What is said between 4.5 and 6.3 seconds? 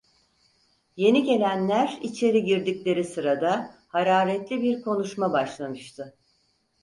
bir konuşma başlamıştı.